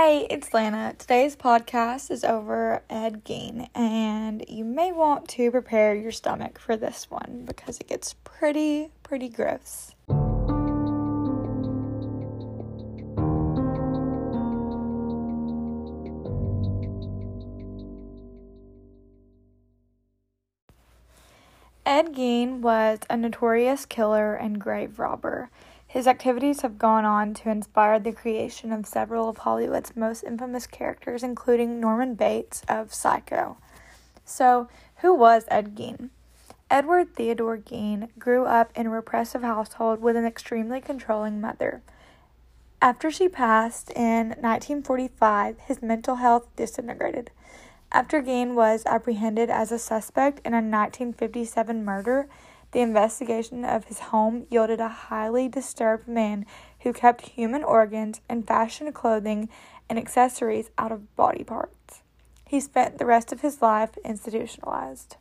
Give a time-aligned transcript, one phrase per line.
[0.00, 0.94] Hey, it's Lana.
[0.96, 6.76] Today's podcast is over Ed Gein, and you may want to prepare your stomach for
[6.76, 9.96] this one because it gets pretty, pretty gross.
[21.98, 25.50] Ed Gein was a notorious killer and grave robber.
[25.84, 30.68] His activities have gone on to inspire the creation of several of Hollywood's most infamous
[30.68, 33.56] characters, including Norman Bates of Psycho.
[34.24, 36.10] So, who was Ed Gein?
[36.70, 41.82] Edward Theodore Gein grew up in a repressive household with an extremely controlling mother.
[42.80, 47.32] After she passed in 1945, his mental health disintegrated.
[47.90, 52.28] After Gein was apprehended as a suspect in a 1957 murder,
[52.72, 56.44] the investigation of his home yielded a highly disturbed man
[56.80, 59.48] who kept human organs and fashioned clothing
[59.88, 62.02] and accessories out of body parts.
[62.46, 65.16] He spent the rest of his life institutionalized.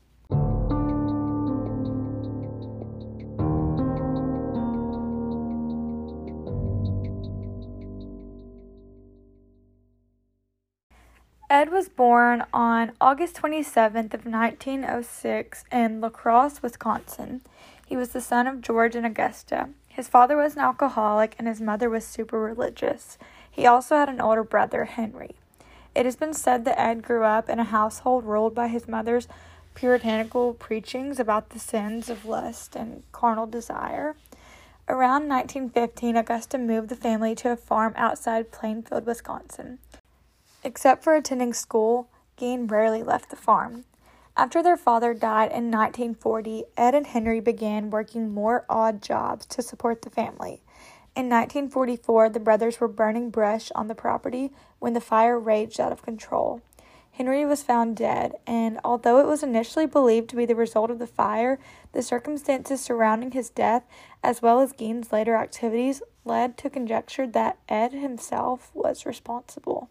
[11.50, 17.40] Ed was born on August 27th of 1906 in La Crosse, Wisconsin.
[17.86, 19.70] He was the son of George and Augusta.
[19.88, 23.18] His father was an alcoholic and his mother was super religious.
[23.50, 25.36] He also had an older brother, Henry.
[25.96, 29.30] It has been said that Ed grew up in a household ruled by his mother's
[29.74, 34.18] puritanical preachings about the sins of lust and carnal desire.
[34.90, 39.80] Around 1915, Augusta moved the family to a farm outside Plainfield, Wisconsin.
[40.68, 43.86] Except for attending school, Gein rarely left the farm.
[44.36, 49.62] After their father died in 1940, Ed and Henry began working more odd jobs to
[49.62, 50.62] support the family.
[51.16, 55.94] In 1944, the brothers were burning brush on the property when the fire raged out
[55.94, 56.62] of control.
[57.12, 61.00] Henry was found dead, and although it was initially believed to be the result of
[61.00, 61.60] the fire,
[61.94, 63.86] the circumstances surrounding his death,
[64.22, 69.90] as well as Gein's later activities, led to conjecture that Ed himself was responsible.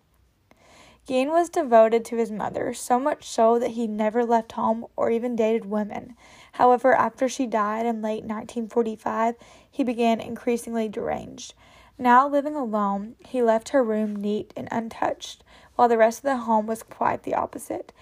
[1.06, 5.09] Gein was devoted to his mother, so much so that he never left home or
[5.09, 6.17] even dated women.
[6.53, 9.37] However, after she died in late 1945,
[9.71, 11.55] he began increasingly deranged.
[11.97, 15.44] Now living alone, he left her room neat and untouched,
[15.77, 17.93] while the rest of the home was quite the opposite.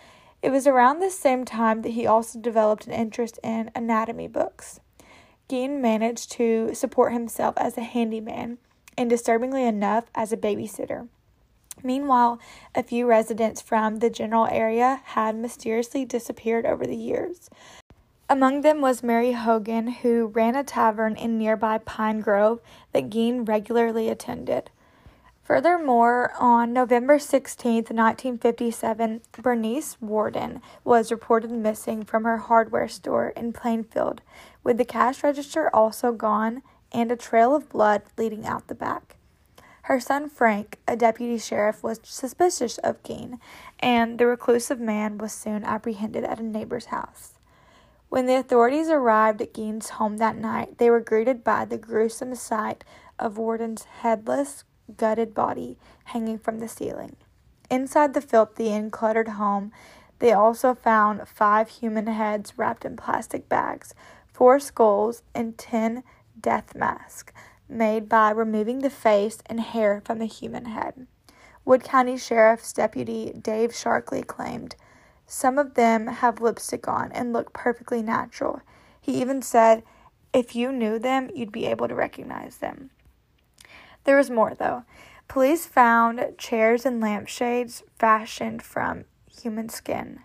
[0.40, 4.80] It was around this same time that he also developed an interest in anatomy books.
[5.50, 8.56] Gein managed to support himself as a handyman
[8.96, 11.08] and, disturbingly enough, as a babysitter.
[11.82, 12.38] Meanwhile,
[12.74, 17.50] a few residents from the general area had mysteriously disappeared over the years.
[18.28, 22.60] Among them was Mary Hogan, who ran a tavern in nearby Pine Grove
[22.92, 24.70] that Gein regularly attended.
[25.42, 33.52] Furthermore, on November 16, 1957, Bernice Worden was reported missing from her hardware store in
[33.52, 34.22] Plainfield,
[34.62, 36.62] with the cash register also gone
[36.92, 39.16] and a trail of blood leading out the back.
[39.84, 43.38] Her son Frank, a deputy sheriff, was suspicious of Gein,
[43.80, 47.34] and the reclusive man was soon apprehended at a neighbor's house.
[48.08, 52.34] When the authorities arrived at Gein's home that night, they were greeted by the gruesome
[52.34, 52.82] sight
[53.18, 54.64] of Worden's headless,
[54.96, 57.16] gutted body hanging from the ceiling.
[57.68, 59.70] Inside the filthy and cluttered home,
[60.18, 63.94] they also found five human heads wrapped in plastic bags,
[64.32, 66.04] four skulls, and ten
[66.40, 67.34] death masks
[67.68, 71.06] made by removing the face and hair from the human head.
[71.64, 74.76] Wood County Sheriff's Deputy Dave Sharkley claimed,
[75.26, 78.60] Some of them have lipstick on and look perfectly natural.
[79.00, 79.82] He even said,
[80.32, 82.90] If you knew them, you'd be able to recognize them.
[84.04, 84.84] There was more, though.
[85.26, 90.20] Police found chairs and lampshades fashioned from human skin,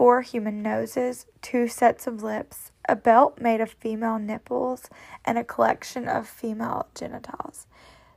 [0.00, 4.88] four human noses, two sets of lips, a belt made of female nipples,
[5.26, 7.66] and a collection of female genitals.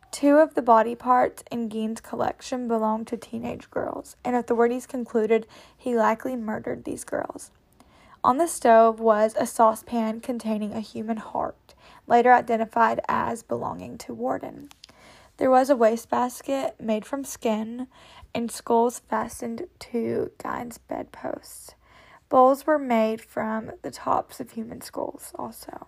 [0.10, 5.46] Two of the body parts in Gein's collection belonged to teenage girls, and authorities concluded
[5.78, 7.52] he likely murdered these girls.
[8.24, 11.76] On the stove was a saucepan containing a human heart,
[12.08, 14.70] later identified as belonging to Worden.
[15.36, 17.88] There was a wastebasket made from skin
[18.36, 21.76] and skulls fastened to Gein's bedposts.
[22.34, 25.86] Bowls were made from the tops of human skulls, also.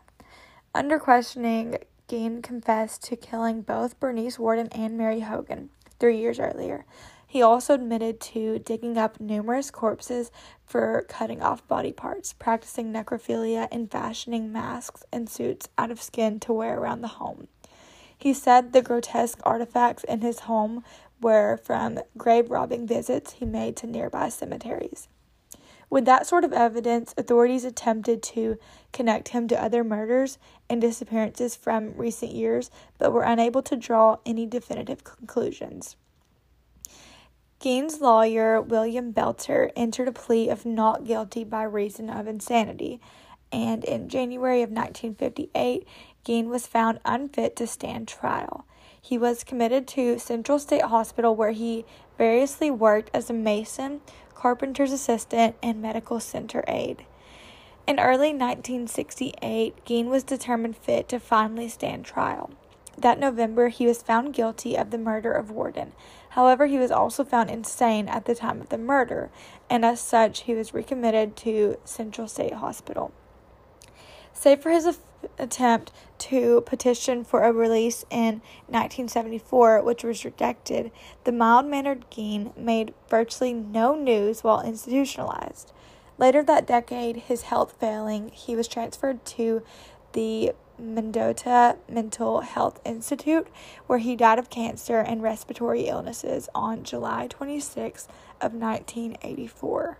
[0.75, 6.85] Under questioning, Gein confessed to killing both Bernice Worden and Mary Hogan three years earlier.
[7.25, 10.31] He also admitted to digging up numerous corpses
[10.63, 16.39] for cutting off body parts, practicing necrophilia, and fashioning masks and suits out of skin
[16.41, 17.47] to wear around the home.
[18.15, 20.83] He said the grotesque artifacts in his home
[21.19, 25.07] were from grave robbing visits he made to nearby cemeteries.
[25.89, 28.57] With that sort of evidence, authorities attempted to
[28.91, 30.37] connect him to other murders
[30.69, 35.95] and disappearances from recent years, but were unable to draw any definitive conclusions.
[37.59, 42.99] Gein's lawyer, William Belter, entered a plea of not guilty by reason of insanity,
[43.51, 45.87] and in January of 1958,
[46.25, 48.65] Gein was found unfit to stand trial.
[49.01, 51.85] He was committed to Central State Hospital, where he
[52.17, 54.01] variously worked as a mason,
[54.35, 57.05] carpenter's assistant, and medical center aide.
[57.87, 62.49] In early 1968, Gein was determined fit to finally stand trial.
[62.97, 65.91] That November, he was found guilty of the murder of Worden.
[66.29, 69.29] However, he was also found insane at the time of the murder,
[69.69, 73.11] and as such, he was recommitted to Central State Hospital.
[74.35, 74.99] Save for his
[75.39, 80.91] attempt to petition for a release in 1974, which was rejected,
[81.23, 85.71] the mild mannered Gein made virtually no news while institutionalized.
[86.17, 89.63] Later that decade, his health failing, he was transferred to
[90.13, 93.47] the Mendota Mental Health Institute,
[93.87, 98.07] where he died of cancer and respiratory illnesses on July 26
[98.41, 99.97] of 1984.